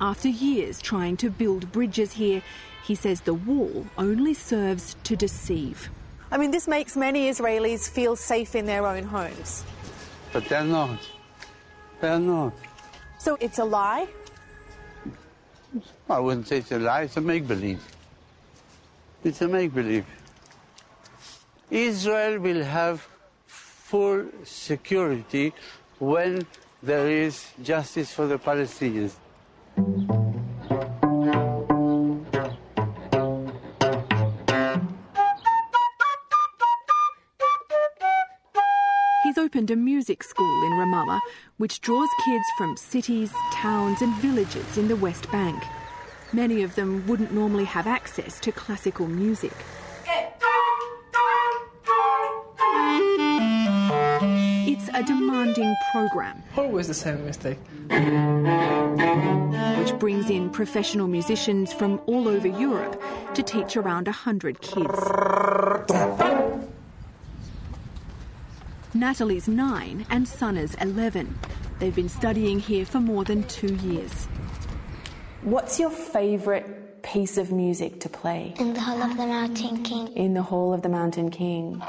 [0.00, 2.42] After years trying to build bridges here,
[2.86, 5.90] he says the wall only serves to deceive.
[6.32, 9.64] I mean, this makes many Israelis feel safe in their own homes.
[10.32, 10.98] But they're not.
[12.00, 12.54] They're not.
[13.18, 14.08] So it's a lie?
[16.08, 17.82] I wouldn't say it's a lie, it's a make believe.
[19.22, 20.06] It's a make believe.
[21.70, 23.06] Israel will have
[23.46, 25.52] full security
[25.98, 26.46] when
[26.82, 29.12] there is justice for the Palestinians.
[39.52, 41.20] Opened a music school in Ramallah,
[41.58, 45.62] which draws kids from cities, towns, and villages in the West Bank.
[46.32, 49.52] Many of them wouldn't normally have access to classical music.
[54.66, 56.42] It's a demanding program.
[56.56, 57.58] Always the same mistake.
[59.78, 62.98] Which brings in professional musicians from all over Europe
[63.34, 64.88] to teach around 100 kids.
[68.94, 71.38] Natalie's nine and Sana's 11.
[71.78, 74.26] They've been studying here for more than two years.
[75.42, 78.54] What's your favourite piece of music to play?
[78.58, 80.08] In the Hall of the Mountain King.
[80.08, 81.82] In the Hall of the Mountain King.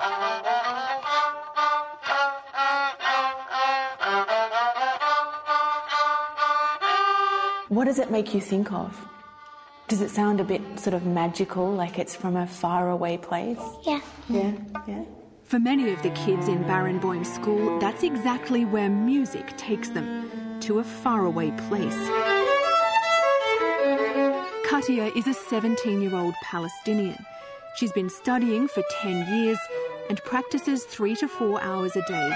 [7.69, 9.07] What does it make you think of?
[9.87, 13.59] Does it sound a bit sort of magical, like it's from a faraway place?
[13.85, 13.99] Yeah.
[14.29, 14.53] Yeah,
[14.87, 15.03] yeah.
[15.43, 20.79] For many of the kids in Barenboim School, that's exactly where music takes them to
[20.79, 21.97] a faraway place.
[24.67, 27.23] Katia is a 17 year old Palestinian.
[27.75, 29.60] She's been studying for 10 years
[30.10, 32.34] and practices three to four hours a day.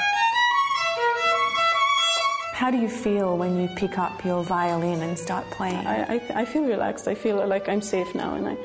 [2.54, 5.88] How do you feel when you pick up your violin and start playing?
[5.88, 7.08] I, I, I feel relaxed.
[7.08, 8.58] I feel like I'm safe now and I,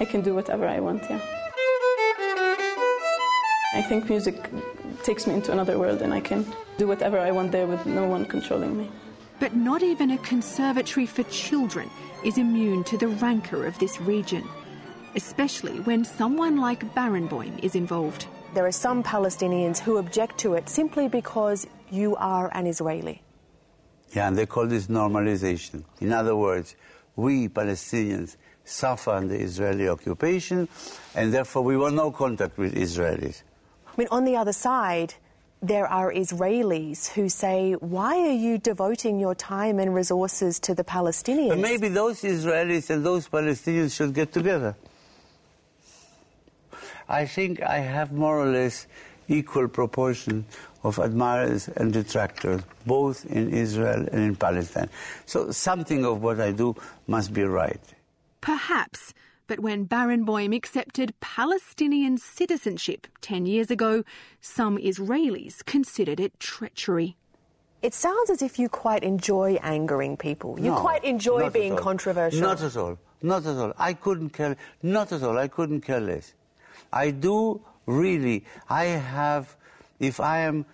[0.00, 1.45] I can do whatever I want, yeah.
[3.76, 4.50] I think music
[5.02, 6.46] takes me into another world and I can
[6.78, 8.90] do whatever I want there with no one controlling me.
[9.38, 11.90] But not even a conservatory for children
[12.24, 14.48] is immune to the rancour of this region,
[15.14, 18.24] especially when someone like Barenboim is involved.
[18.54, 23.20] There are some Palestinians who object to it simply because you are an Israeli.
[24.14, 25.84] Yeah, and they call this normalization.
[26.00, 26.76] In other words,
[27.14, 30.66] we Palestinians suffer under Israeli occupation,
[31.14, 33.42] and therefore we want no contact with Israelis.
[33.96, 35.14] I mean, on the other side,
[35.62, 40.84] there are Israelis who say, Why are you devoting your time and resources to the
[40.84, 41.48] Palestinians?
[41.48, 44.76] But maybe those Israelis and those Palestinians should get together.
[47.08, 48.86] I think I have more or less
[49.28, 50.44] equal proportion
[50.82, 54.90] of admirers and detractors, both in Israel and in Palestine.
[55.24, 57.80] So something of what I do must be right.
[58.42, 59.14] Perhaps.
[59.46, 64.02] But when Barenboim accepted Palestinian citizenship 10 years ago,
[64.40, 67.16] some Israelis considered it treachery.
[67.82, 70.58] It sounds as if you quite enjoy angering people.
[70.58, 72.40] You No, quite enjoy being controversial.
[72.40, 72.98] Not at all.
[73.22, 73.72] Not at all.
[73.78, 74.56] I couldn't care.
[74.82, 75.38] Not at all.
[75.38, 76.34] I couldn't care less.
[76.92, 78.44] I do really.
[78.68, 79.56] I have.
[80.00, 80.66] If I am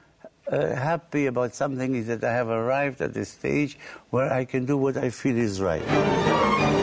[0.50, 3.78] uh, happy about something, is that I have arrived at a stage
[4.10, 6.81] where I can do what I feel is right.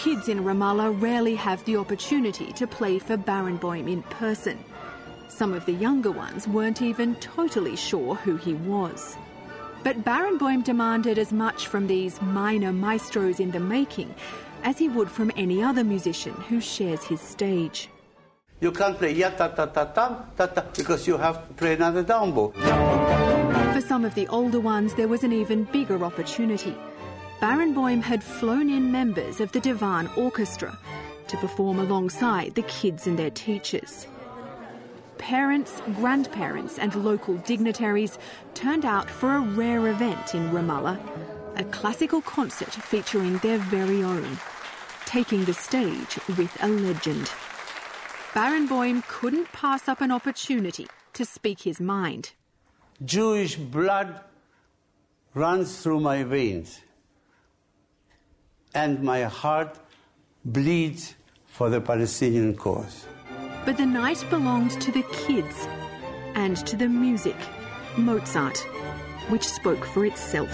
[0.00, 4.58] Kids in Ramallah rarely have the opportunity to play for Barenboim in person.
[5.28, 9.18] Some of the younger ones weren't even totally sure who he was.
[9.84, 14.14] But Barenboim demanded as much from these minor maestros in the making
[14.64, 17.90] as he would from any other musician who shares his stage.
[18.60, 21.74] You can't play ya ta ta ta ta ta ta because you have to play
[21.74, 22.52] another down bow.
[23.74, 26.74] For some of the older ones, there was an even bigger opportunity.
[27.40, 30.78] Barenboim had flown in members of the Divan Orchestra
[31.28, 34.06] to perform alongside the kids and their teachers.
[35.16, 38.18] Parents, grandparents, and local dignitaries
[38.52, 40.98] turned out for a rare event in Ramallah
[41.56, 44.38] a classical concert featuring their very own,
[45.04, 47.30] taking the stage with a legend.
[48.34, 52.32] Baron Barenboim couldn't pass up an opportunity to speak his mind.
[53.04, 54.20] Jewish blood
[55.34, 56.80] runs through my veins,
[58.74, 59.78] and my heart
[60.44, 61.14] bleeds
[61.46, 63.06] for the Palestinian cause.
[63.64, 65.66] But the night belonged to the kids
[66.34, 67.36] and to the music,
[67.96, 68.58] Mozart,
[69.28, 70.50] which spoke for itself.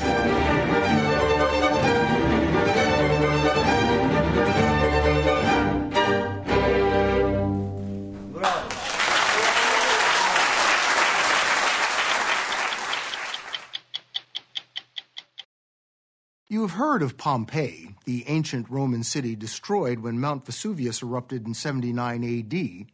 [16.57, 21.53] You have heard of Pompeii, the ancient Roman city destroyed when Mount Vesuvius erupted in
[21.53, 22.87] 79 AD.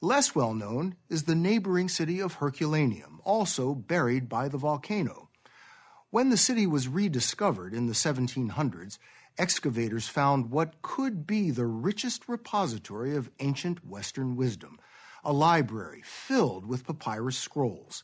[0.00, 5.28] Less well known is the neighboring city of Herculaneum, also buried by the volcano.
[6.10, 8.98] When the city was rediscovered in the 1700s,
[9.38, 14.76] excavators found what could be the richest repository of ancient Western wisdom,
[15.22, 18.02] a library filled with papyrus scrolls.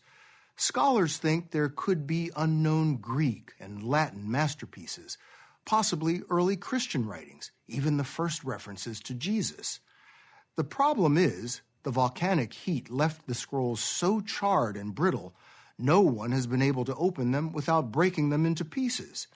[0.56, 5.18] Scholars think there could be unknown Greek and Latin masterpieces,
[5.64, 9.80] possibly early Christian writings, even the first references to Jesus.
[10.56, 15.34] The problem is, the volcanic heat left the scrolls so charred and brittle,
[15.76, 19.26] no one has been able to open them without breaking them into pieces.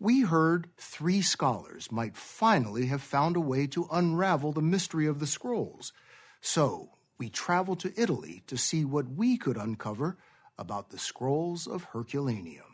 [0.00, 5.18] We heard three scholars might finally have found a way to unravel the mystery of
[5.18, 5.92] the scrolls.
[6.40, 10.16] So we traveled to Italy to see what we could uncover
[10.58, 12.64] about the scrolls of Herculaneum.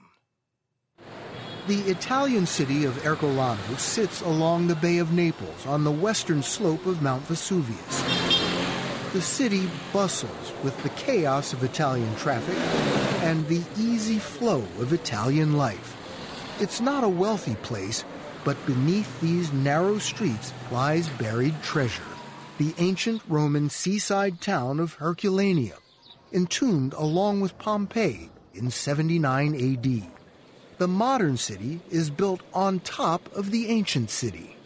[1.67, 6.85] The Italian city of Ercolano sits along the Bay of Naples on the western slope
[6.87, 8.03] of Mount Vesuvius.
[9.13, 12.57] The city bustles with the chaos of Italian traffic
[13.23, 15.97] and the easy flow of Italian life.
[16.61, 18.05] It's not a wealthy place,
[18.45, 22.03] but beneath these narrow streets lies buried treasure
[22.57, 25.79] the ancient Roman seaside town of Herculaneum,
[26.35, 30.03] entombed along with Pompeii in 79 AD.
[30.79, 34.57] The modern city is built on top of the ancient city.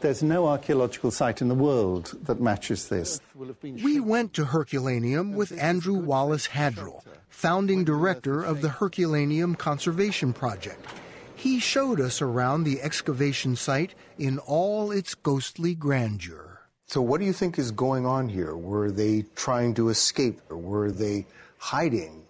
[0.00, 3.20] There's no archaeological site in the world that matches this.
[3.60, 10.86] We went to Herculaneum with Andrew Wallace Hadrill, founding director of the Herculaneum Conservation Project.
[11.34, 16.45] He showed us around the excavation site in all its ghostly grandeur.
[16.88, 18.54] So, what do you think is going on here?
[18.54, 20.40] Were they trying to escape?
[20.48, 21.26] Or were they
[21.58, 22.22] hiding?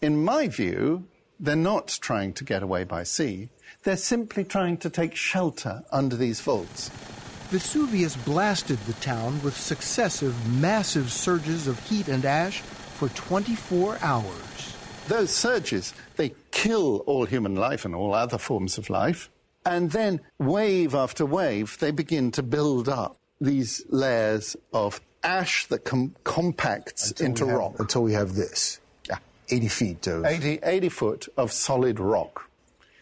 [0.00, 1.08] In my view,
[1.40, 3.48] they're not trying to get away by sea.
[3.82, 6.90] They're simply trying to take shelter under these vaults.
[7.50, 14.76] Vesuvius blasted the town with successive massive surges of heat and ash for 24 hours.
[15.08, 19.28] Those surges, they kill all human life and all other forms of life.
[19.66, 25.84] And then, wave after wave, they begin to build up these layers of ash that
[25.84, 27.74] com- compacts Until into have- rock.
[27.78, 28.80] Until we have this.
[29.08, 29.18] Yeah.
[29.50, 30.24] 80 feet of.
[30.24, 32.48] 80, 80 foot of solid rock.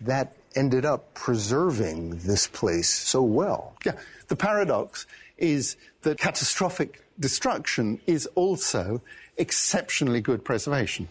[0.00, 3.74] That ended up preserving this place so well.
[3.84, 3.92] Yeah.
[4.28, 5.06] The paradox
[5.38, 9.00] is that catastrophic destruction is also
[9.36, 11.08] exceptionally good preservation.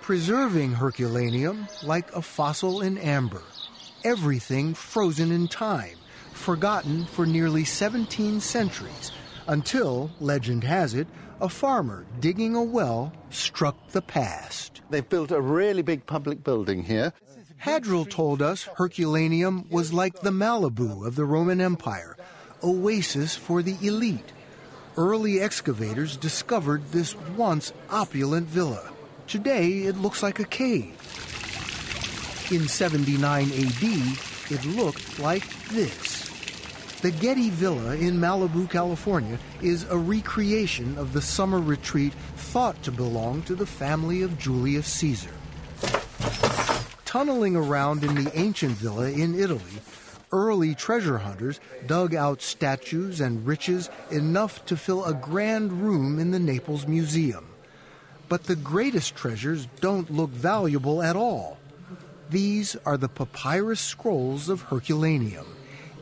[0.00, 3.42] Preserving Herculaneum like a fossil in amber.
[4.04, 5.96] Everything frozen in time,
[6.40, 9.12] forgotten for nearly 17 centuries
[9.46, 11.06] until, legend has it,
[11.40, 14.80] a farmer digging a well struck the past.
[14.90, 17.12] They've built a really big public building here.
[17.58, 22.16] Hadrill told us Herculaneum was like the Malibu of the Roman Empire,
[22.62, 24.32] oasis for the elite.
[24.96, 28.90] Early excavators discovered this once opulent villa.
[29.26, 30.96] Today it looks like a cave.
[32.50, 33.84] In 79 AD,
[34.50, 36.19] it looked like this.
[37.02, 42.92] The Getty Villa in Malibu, California is a recreation of the summer retreat thought to
[42.92, 45.30] belong to the family of Julius Caesar.
[47.06, 49.80] Tunneling around in the ancient villa in Italy,
[50.30, 56.32] early treasure hunters dug out statues and riches enough to fill a grand room in
[56.32, 57.46] the Naples Museum.
[58.28, 61.56] But the greatest treasures don't look valuable at all.
[62.28, 65.46] These are the papyrus scrolls of Herculaneum.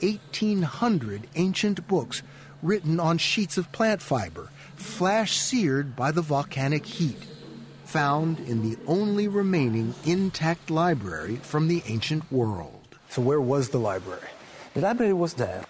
[0.02, 2.22] 1,800 ancient books
[2.62, 7.24] written on sheets of plant fiber, flash seared by the volcanic heat,
[7.84, 12.96] found in the only remaining intact library from the ancient world.
[13.08, 14.28] So, where was the library?
[14.74, 15.64] The library was there.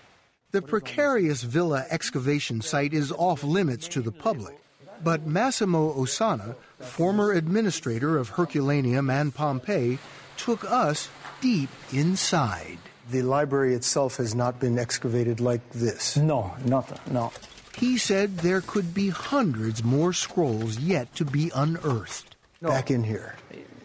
[0.50, 4.58] The precarious villa excavation site is off limits to the public,
[5.04, 9.98] but Massimo Osanna, former administrator of Herculaneum and Pompeii,
[10.36, 11.10] took us
[11.40, 12.78] deep inside
[13.10, 16.16] the library itself has not been excavated like this.
[16.16, 17.32] No, not no.
[17.76, 22.36] He said there could be hundreds more scrolls yet to be unearthed.
[22.60, 22.70] No.
[22.70, 23.36] Back in here,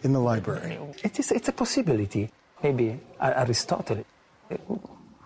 [0.02, 0.78] in the library.
[1.02, 2.30] It is, it's a possibility.
[2.62, 4.04] Maybe Aristotle.
[4.50, 4.56] Eh,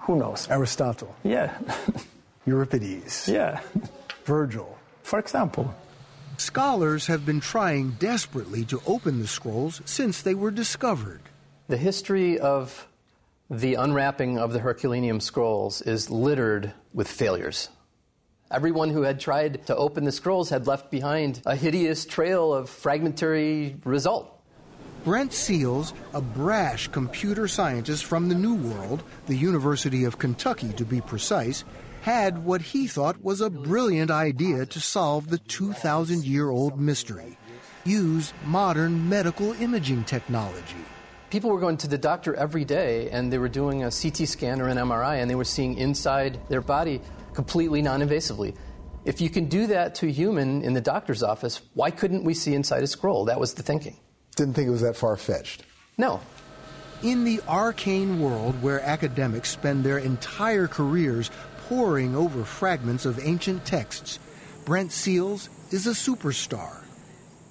[0.00, 0.48] who knows?
[0.50, 1.14] Aristotle.
[1.22, 1.56] Yeah.
[2.46, 3.28] Euripides.
[3.28, 3.60] Yeah.
[4.24, 4.76] Virgil.
[5.02, 5.74] For example.
[6.36, 11.20] Scholars have been trying desperately to open the scrolls since they were discovered.
[11.68, 12.86] The history of
[13.50, 17.70] the unwrapping of the Herculaneum scrolls is littered with failures.
[18.50, 22.68] Everyone who had tried to open the scrolls had left behind a hideous trail of
[22.68, 24.30] fragmentary result.
[25.02, 30.84] Brent Seales, a brash computer scientist from the New World, the University of Kentucky to
[30.84, 31.64] be precise,
[32.02, 37.38] had what he thought was a brilliant idea to solve the 2,000 year old mystery
[37.84, 40.84] use modern medical imaging technology
[41.30, 44.60] people were going to the doctor every day and they were doing a CT scan
[44.60, 47.00] or an MRI and they were seeing inside their body
[47.34, 48.56] completely non invasively.
[49.04, 52.34] If you can do that to a human in the doctor's office, why couldn't we
[52.34, 53.26] see inside a scroll?
[53.26, 53.96] That was the thinking.
[54.36, 55.62] Didn't think it was that far fetched.
[55.96, 56.20] No.
[57.02, 61.30] In the arcane world where academics spend their entire careers
[61.68, 64.18] poring over fragments of ancient texts,
[64.64, 66.84] Brent Seales is a superstar.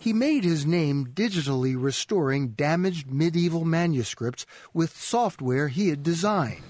[0.07, 6.63] He made his name digitally restoring damaged medieval manuscripts with software he had designed.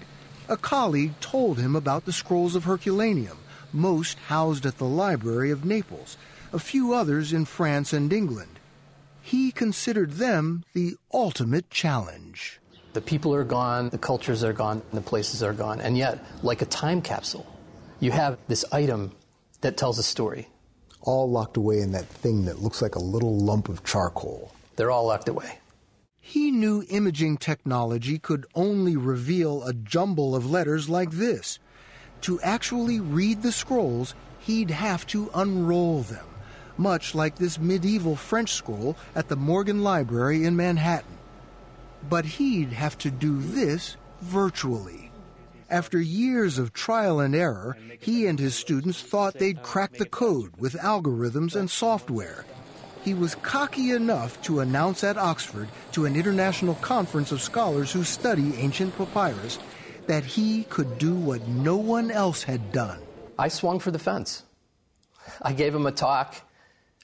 [0.50, 3.38] A colleague told him about the scrolls of Herculaneum,
[3.72, 6.18] most housed at the Library of Naples,
[6.52, 8.58] a few others in France and England.
[9.22, 12.60] He considered them the ultimate challenge.
[12.94, 16.64] The people are gone, the cultures are gone, the places are gone, and yet, like
[16.64, 17.46] a time capsule,
[18.00, 19.12] you have this item
[19.62, 20.48] that tells a story
[21.02, 24.54] all locked away in that thing that looks like a little lump of charcoal.
[24.76, 25.60] They're all locked away.
[26.20, 31.58] He knew imaging technology could only reveal a jumble of letters like this.
[32.22, 36.26] To actually read the scrolls, he'd have to unroll them,
[36.78, 41.18] much like this medieval French scroll at the Morgan Library in Manhattan.
[42.10, 45.07] But he'd have to do this virtually.
[45.70, 50.54] After years of trial and error, he and his students thought they'd crack the code
[50.58, 52.46] with algorithms and software.
[53.04, 58.04] He was cocky enough to announce at Oxford to an international conference of scholars who
[58.04, 59.60] study ancient papyrus
[60.08, 63.00] that he could do what no one else had done.
[63.38, 64.44] I swung for the fence.
[65.42, 66.36] I gave him a talk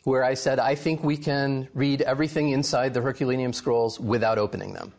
[0.04, 4.74] where I said, I think we can read everything inside the Herculaneum scrolls without opening
[4.74, 4.94] them.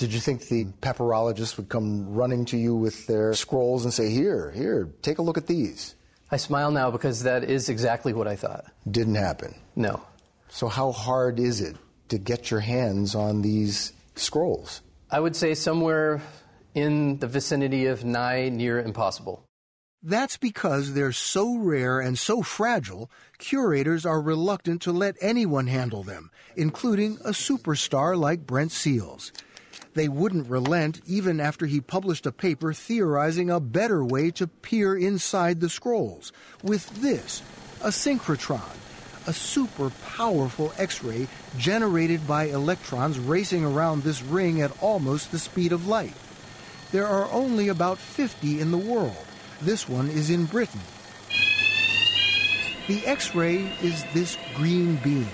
[0.00, 4.08] Did you think the papyrologists would come running to you with their scrolls and say,
[4.08, 5.94] Here, here, take a look at these?
[6.30, 8.64] I smile now because that is exactly what I thought.
[8.90, 9.54] Didn't happen.
[9.76, 10.00] No.
[10.48, 11.76] So, how hard is it
[12.08, 14.80] to get your hands on these scrolls?
[15.10, 16.22] I would say somewhere
[16.74, 19.44] in the vicinity of nigh near impossible.
[20.02, 26.02] That's because they're so rare and so fragile, curators are reluctant to let anyone handle
[26.02, 29.30] them, including a superstar like Brent Seales.
[29.94, 34.96] They wouldn't relent even after he published a paper theorizing a better way to peer
[34.96, 36.32] inside the scrolls
[36.62, 37.42] with this
[37.82, 38.76] a synchrotron,
[39.26, 41.26] a super powerful X ray
[41.56, 46.12] generated by electrons racing around this ring at almost the speed of light.
[46.92, 49.16] There are only about 50 in the world.
[49.62, 50.80] This one is in Britain.
[52.88, 55.28] The X ray is this green beam,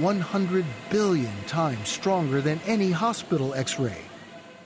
[0.00, 4.00] 100 billion times stronger than any hospital X ray.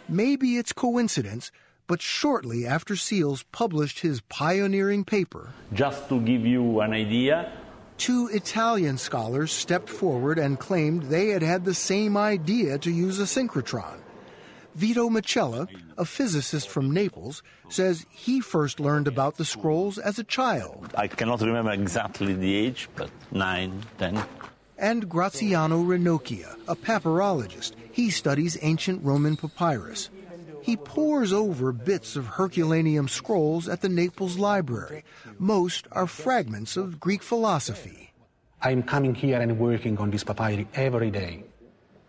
[0.09, 1.51] Maybe it's coincidence,
[1.87, 7.53] but shortly after Seales published his pioneering paper, Just to give you an idea,
[7.99, 13.18] two Italian scholars stepped forward and claimed they had had the same idea to use
[13.18, 13.99] a synchrotron.
[14.74, 20.24] Vito Mocella, a physicist from Naples, says he first learned about the scrolls as a
[20.24, 20.93] child.
[20.97, 24.20] I cannot remember exactly the age, but nine, ten.
[24.79, 27.72] And Graziano Ranocchia, a papyrologist.
[27.93, 30.11] He studies ancient Roman papyrus.
[30.62, 35.05] He pores over bits of Herculaneum scrolls at the Naples Library.
[35.39, 38.12] Most are fragments of Greek philosophy.
[38.62, 41.45] I'm coming here and working on this papyri every day.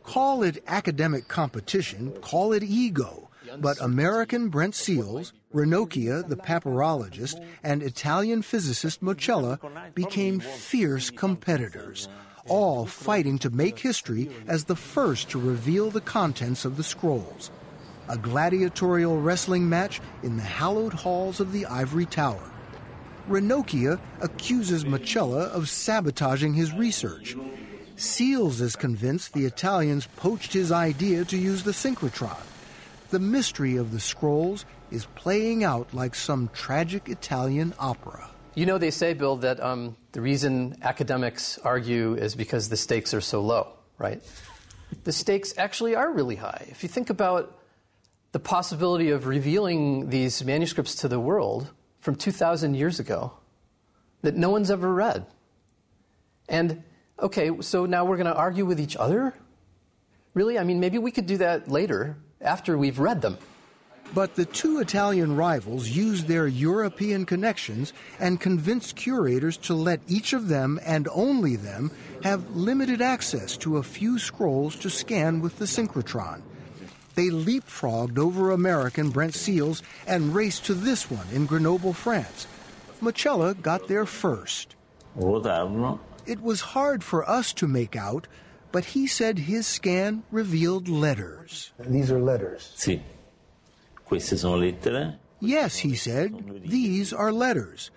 [0.03, 3.29] Call it academic competition, call it ego.
[3.59, 9.59] But American Brent Seales, Ranocchia, the papyrologist, and Italian physicist Mocella
[9.93, 12.07] became fierce competitors,
[12.47, 17.51] all fighting to make history as the first to reveal the contents of the scrolls.
[18.07, 22.51] A gladiatorial wrestling match in the hallowed halls of the Ivory Tower.
[23.27, 27.35] Ranocchia accuses Mocella of sabotaging his research.
[27.97, 32.37] Seales is convinced the Italians poached his idea to use the synchrotron.
[33.09, 38.29] The mystery of the scrolls is playing out like some tragic Italian opera.
[38.55, 43.13] You know, they say, Bill, that um, the reason academics argue is because the stakes
[43.13, 44.23] are so low, right?
[45.03, 46.65] The stakes actually are really high.
[46.69, 47.59] If you think about
[48.31, 53.33] the possibility of revealing these manuscripts to the world from 2,000 years ago
[54.21, 55.25] that no one's ever read.
[56.47, 56.83] And,
[57.19, 59.33] okay, so now we're going to argue with each other?
[60.33, 60.57] Really?
[60.57, 63.37] I mean, maybe we could do that later after we've read them.
[64.13, 70.31] But the two Italian rivals used their European connections and convinced curators to let each
[70.31, 71.91] of them and only them
[72.23, 76.41] have limited access to a few scrolls to scan with the synchrotron.
[77.15, 82.47] They leapfrogged over American Brent Seales and raced to this one in Grenoble, France.
[83.01, 84.75] Mocella got there first.
[85.19, 88.27] Oh, it was hard for us to make out,
[88.71, 91.71] but he said his scan revealed letters.
[91.79, 92.73] These are letters.
[92.75, 92.99] Sì.
[92.99, 93.24] Queste sono lettere.
[95.39, 97.91] Yes, he said, these are letters.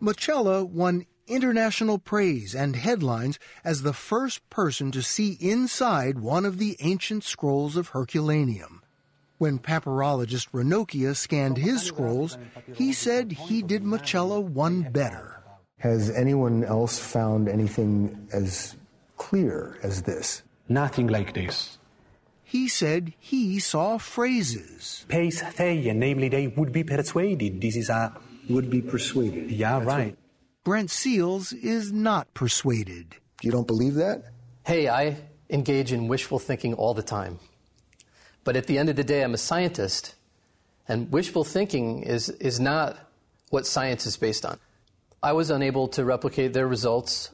[0.00, 6.58] Mocella won international praise and headlines as the first person to see inside one of
[6.58, 8.82] the ancient scrolls of Herculaneum.
[9.38, 12.38] When papyrologist Ranocchia scanned his scrolls,
[12.74, 15.42] he said he did Mocella one better.
[15.78, 18.76] Has anyone else found anything as
[19.16, 20.42] clear as this?
[20.68, 21.78] Nothing like this.
[22.54, 25.04] He said he saw phrases.
[25.08, 27.60] Pace theia, namely, they would be persuaded.
[27.60, 28.16] This is a.
[28.48, 29.50] Would be persuaded.
[29.50, 30.16] Yeah, That's right.
[30.62, 33.16] Brent Seales is not persuaded.
[33.42, 34.26] You don't believe that?
[34.64, 35.16] Hey, I
[35.50, 37.40] engage in wishful thinking all the time.
[38.44, 40.14] But at the end of the day, I'm a scientist,
[40.86, 42.96] and wishful thinking is, is not
[43.50, 44.60] what science is based on.
[45.24, 47.32] I was unable to replicate their results,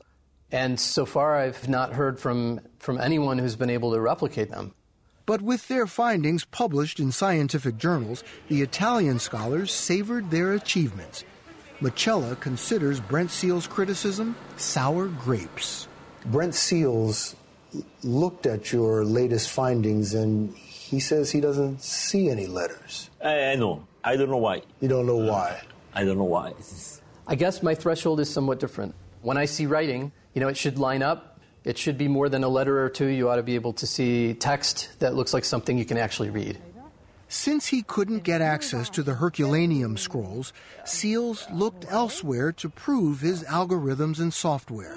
[0.51, 4.73] and so far I've not heard from, from anyone who's been able to replicate them.
[5.31, 11.23] But with their findings published in scientific journals, the Italian scholars savored their achievements.
[11.81, 15.87] Mocella considers Brent Seales' criticism sour grapes.
[16.27, 17.37] Brent Seales
[18.03, 23.09] looked at your latest findings and he says he doesn't see any letters.
[23.25, 23.87] I, I know.
[24.03, 24.63] I don't know why.
[24.81, 25.63] You don't know uh, why?
[25.95, 26.55] I don't know why.
[27.29, 28.97] I guess my threshold is somewhat different.
[29.23, 31.30] When I see writing, you know, it should line up.
[31.65, 33.07] It should be more than a letter or two.
[33.07, 36.31] You ought to be able to see text that looks like something you can actually
[36.31, 36.59] read.
[37.29, 40.53] Since he couldn't get access to the Herculaneum scrolls,
[40.85, 44.97] Seales looked elsewhere to prove his algorithms and software.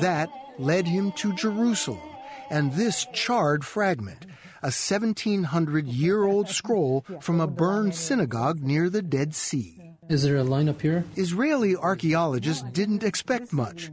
[0.00, 2.00] That led him to Jerusalem
[2.50, 4.24] and this charred fragment,
[4.62, 9.74] a 1700 year old scroll from a burned synagogue near the Dead Sea.
[10.08, 11.04] Is there a line up here?
[11.16, 13.90] Israeli archaeologists didn't expect much,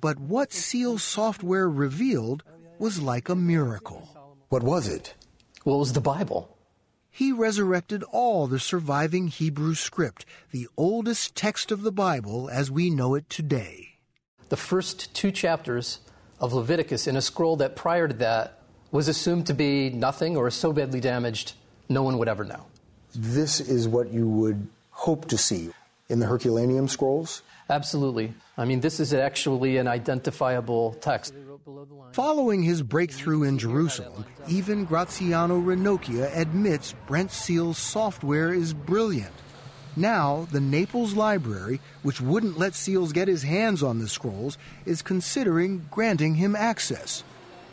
[0.00, 2.42] but what Seales' software revealed
[2.78, 4.08] was like a miracle.
[4.48, 5.14] What was it?
[5.64, 6.56] Well, it was the Bible.
[7.10, 12.90] He resurrected all the surviving Hebrew script, the oldest text of the Bible as we
[12.90, 13.96] know it today.
[14.48, 15.98] The first two chapters
[16.40, 20.50] of Leviticus in a scroll that prior to that was assumed to be nothing or
[20.50, 21.54] so badly damaged
[21.88, 22.66] no one would ever know.
[23.14, 25.70] This is what you would hope to see.
[26.08, 27.42] in the Herculaneum scrolls?
[27.70, 28.32] Absolutely.
[28.56, 31.34] I mean, this is actually an identifiable text.
[32.12, 39.34] Following his breakthrough in Jerusalem, even Graziano Ranocchia admits Brent Seales' software is brilliant.
[39.96, 44.56] Now, the Naples Library, which wouldn't let Seales get his hands on the scrolls,
[44.86, 47.22] is considering granting him access.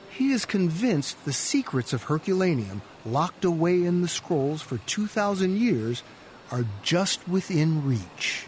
[0.09, 6.03] He is convinced the secrets of Herculaneum, locked away in the scrolls for 2,000 years,
[6.51, 8.47] are just within reach.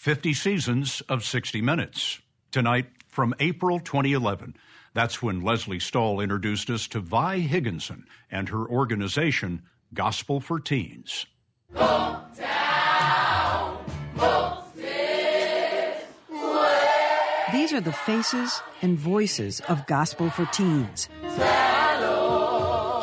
[0.00, 2.22] Fifty seasons of 60 Minutes.
[2.52, 4.56] Tonight from April 2011.
[4.94, 9.60] That's when Lesley Stahl introduced us to Vi Higginson and her organization,
[9.92, 11.26] Gospel for Teens.
[17.52, 21.10] These are the faces and voices of Gospel for Teens.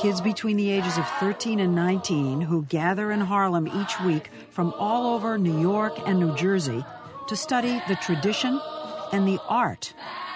[0.08, 4.74] Kids between the ages of 13 and 19 who gather in Harlem each week from
[4.80, 6.86] all over New York and New Jersey
[7.28, 8.58] to study the tradition
[9.12, 9.94] and the art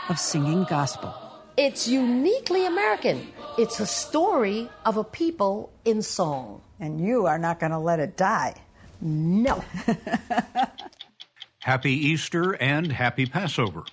[0.09, 1.15] of singing gospel.
[1.55, 3.31] It's uniquely American.
[3.57, 6.61] It's a story of a people in song.
[6.81, 8.55] And you are not going to let it die.
[8.99, 9.63] No.
[11.59, 13.83] Happy Easter and happy Passover.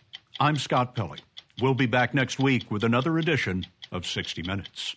[0.41, 1.21] I'm Scott Pelley.
[1.63, 4.97] We'll be back next week with another edition of 60 Minutes.